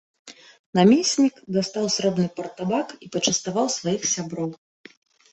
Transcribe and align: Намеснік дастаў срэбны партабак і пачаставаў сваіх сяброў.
Намеснік 0.77 1.35
дастаў 1.57 1.85
срэбны 1.95 2.25
партабак 2.39 2.87
і 3.07 3.11
пачаставаў 3.17 3.65
сваіх 3.77 4.07
сяброў. 4.13 4.49